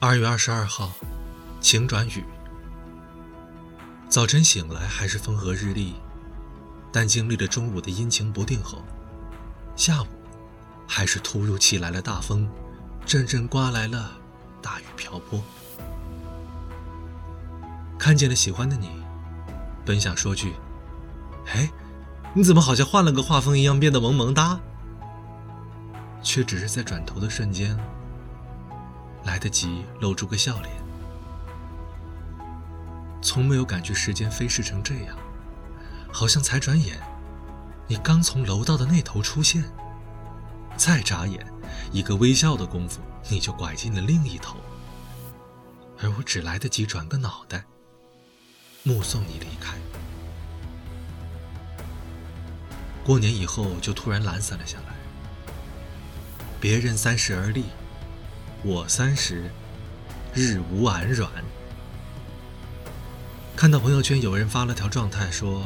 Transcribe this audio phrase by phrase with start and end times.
[0.00, 0.92] 二月二十二号，
[1.60, 2.24] 晴转雨。
[4.08, 5.96] 早晨醒来还是风和日丽，
[6.92, 8.80] 但经历了中午的阴晴不定后，
[9.74, 10.06] 下午
[10.86, 12.48] 还是突如其来的大风，
[13.04, 14.12] 阵阵刮来了
[14.62, 15.42] 大雨瓢泼。
[17.98, 19.02] 看见了喜欢的你，
[19.84, 20.54] 本想说句
[21.52, 21.68] ：“哎，
[22.34, 24.60] 你怎么好像换了个画风一样变得萌萌哒？”
[26.22, 27.76] 却只是在转头的瞬间，
[29.28, 30.72] 来得及露出个笑脸。
[33.20, 35.14] 从没有感觉时间飞逝成这样，
[36.10, 36.98] 好像才转眼，
[37.86, 39.62] 你刚从楼道的那头出现，
[40.78, 41.46] 再眨眼，
[41.92, 44.56] 一个微笑的功夫，你就拐进了另一头，
[46.00, 47.66] 而我只来得及转个脑袋，
[48.82, 49.76] 目送你离开。
[53.04, 54.96] 过年以后就突然懒散了下来。
[56.60, 57.66] 别人三十而立，
[58.64, 59.48] 我三十
[60.34, 61.30] 日无安软。
[63.54, 65.64] 看到朋友圈有人发了条状态，说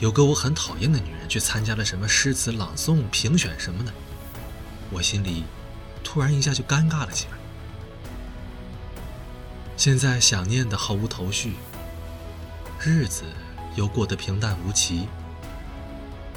[0.00, 3.92] 有个我很讨厌的女人去参加了什么诗词朗诵评选什么的，
[4.90, 5.44] 我心里
[6.02, 7.32] 突然一下就尴尬了起来。
[9.76, 11.52] 现在想念的毫无头绪，
[12.80, 13.24] 日子
[13.74, 15.06] 又过得平淡无奇，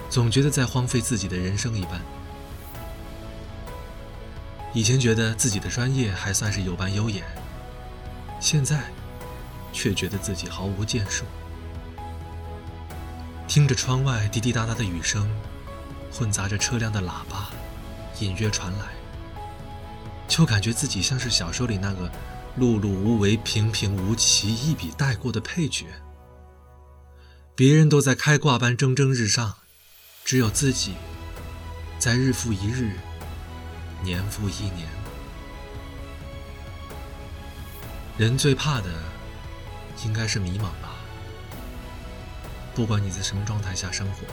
[0.09, 2.01] 总觉得在荒废自己的人生一般。
[4.73, 7.23] 以前觉得自己的专业还算是有班优眼，
[8.39, 8.83] 现在
[9.73, 11.25] 却觉得自己毫无建树。
[13.47, 15.27] 听着窗外滴滴答答的雨声，
[16.13, 17.49] 混杂着车辆的喇叭，
[18.19, 18.85] 隐约传来，
[20.27, 22.07] 就感觉自己像是小说里那个
[22.59, 25.87] 碌碌无为、平平无奇、一笔带过的配角。
[27.55, 29.55] 别人都在开挂般蒸蒸日上，
[30.23, 30.93] 只有自己
[31.97, 32.91] 在日复一日。
[34.01, 34.87] 年复一年，
[38.17, 38.89] 人最怕的
[40.05, 40.95] 应该是迷茫吧。
[42.73, 44.23] 不管你在什么状态下生活，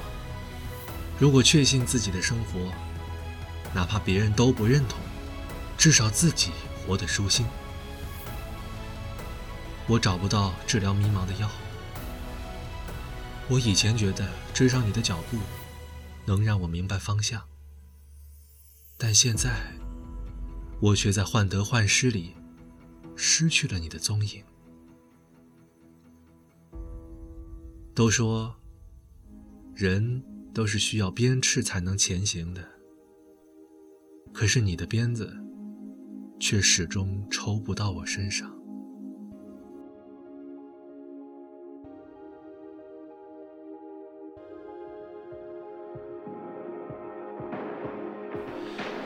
[1.19, 2.73] 如果确信自己的生活，
[3.75, 4.99] 哪怕别人都不认同，
[5.77, 6.53] 至少自己
[6.87, 7.45] 活得舒心。
[9.89, 11.51] 我找不到治疗迷茫的药。
[13.49, 15.39] 我以前觉得追上你的脚步，
[16.25, 17.43] 能让我明白方向。
[18.99, 19.51] 但现在，
[20.81, 22.35] 我却在患得患失里
[23.15, 24.43] 失去了你的踪影。
[27.95, 28.57] 都说，
[29.75, 30.23] 人
[30.55, 32.67] 都是需要鞭笞才能前行的，
[34.33, 35.37] 可是你的鞭子
[36.41, 38.56] 却始终抽不到我身上。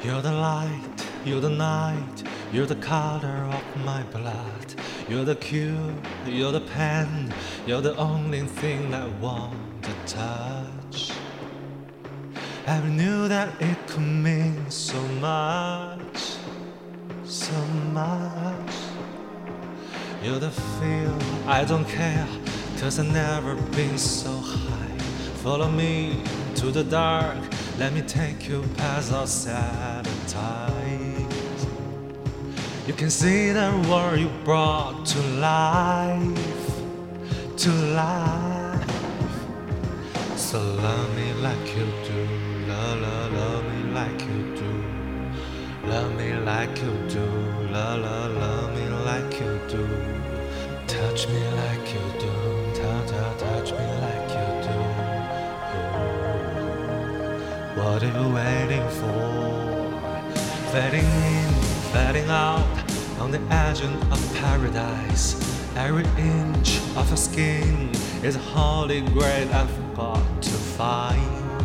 [0.03, 2.23] You're the light, you're the night,
[2.55, 4.75] you're the color of my blood.
[5.11, 5.93] You're the cure,
[6.27, 7.35] you're the pen,
[7.67, 11.13] you're the only thing I want to touch.
[12.67, 16.37] I knew that it could mean so much,
[17.25, 17.61] so
[17.93, 18.73] much.
[20.23, 22.27] You're the feel, I don't care,
[22.79, 24.99] cause I've never been so high.
[25.43, 26.23] Follow me
[26.55, 27.37] to the dark
[27.81, 31.67] let me take you past our sad times.
[32.87, 36.67] You can see the world you brought to life,
[37.57, 39.39] to life.
[40.37, 42.21] So love me like you do,
[42.69, 45.89] love, love, love me like you do.
[45.89, 47.25] Love me like you do,
[47.73, 49.89] love, love, love me like you do.
[50.87, 52.33] Touch me like you do,
[52.75, 54.20] touch, touch, touch me like
[57.83, 59.89] What are you waiting for?
[60.71, 61.51] Fading in,
[61.95, 62.67] fading out,
[63.19, 65.35] on the edge of paradise.
[65.77, 67.91] Every inch of your skin
[68.23, 71.65] is a holy grail I've got to find.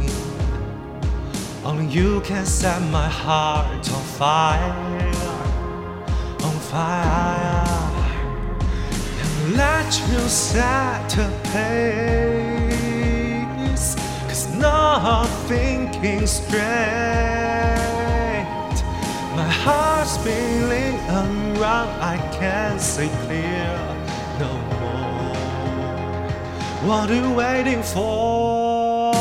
[1.65, 4.73] Only you can set my heart on fire,
[6.47, 7.67] on fire.
[9.21, 12.55] And let you set a pace,
[14.29, 16.61] cause nothing thinking straight.
[19.35, 23.69] My heart's feeling unrun, I can't see clear
[24.39, 25.35] no more.
[26.87, 29.13] What are you waiting for?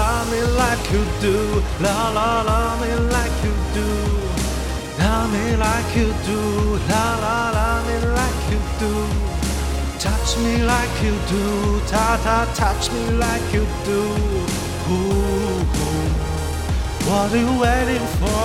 [0.00, 3.88] Love me like you do, la la, love me like you do.
[4.98, 6.40] Love me like you do,
[6.90, 8.92] la la, love me like you do.
[9.98, 13.73] Touch me like you do, ta ta, touch me like you do.
[17.24, 18.44] What are you waiting for?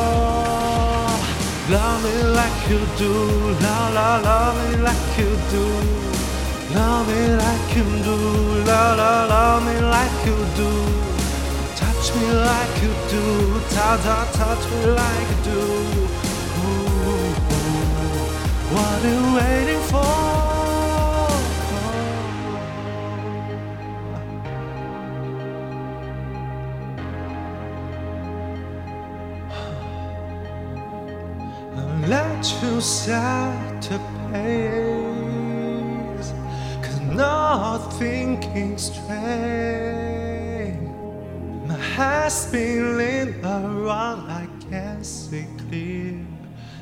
[1.70, 3.12] Love me like you do,
[3.60, 5.66] la la, love me like you do.
[6.74, 8.16] Love me like you do,
[8.64, 10.72] la la, love me like you do.
[11.76, 15.62] Touch me like you do, ta ta, touch me like you do.
[16.64, 17.36] Ooh,
[18.72, 20.38] what are you waiting for?
[32.63, 34.00] And sad to
[34.31, 36.31] pace.
[36.81, 38.42] Cause nothing
[38.78, 40.80] straight.
[41.68, 46.25] My head's spinning around, I can't see clear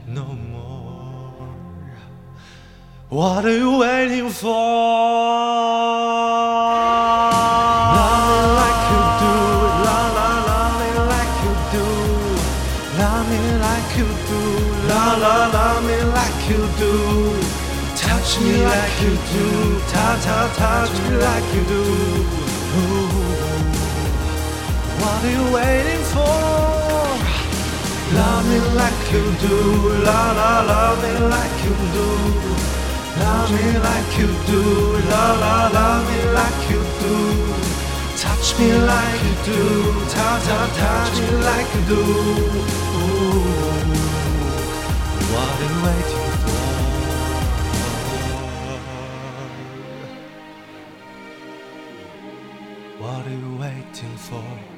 [0.07, 1.33] no more.
[3.09, 4.53] What are you waiting for?
[12.97, 14.41] Love me like you do,
[14.89, 16.93] la la, love me like you do.
[17.95, 21.83] Touch me like you do, ta ta, touch me like you do.
[22.79, 23.27] Ooh.
[24.99, 26.97] What are you waiting for?
[28.17, 29.57] Love me like you do,
[30.07, 32.09] la la, love me like you do.
[33.21, 34.61] Love me like you do,
[35.11, 37.66] la la, love me like you do.
[38.17, 39.61] Touch me like you do,
[40.09, 42.01] ta ta, touch me like you do.
[42.97, 43.45] Ooh,
[45.31, 46.61] what are you waiting for?
[53.03, 54.76] What are you waiting for?